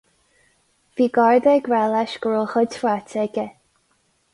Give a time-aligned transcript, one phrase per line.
[0.95, 3.49] Bhí Garda ag rá leis go raibh a chuid ráite aige.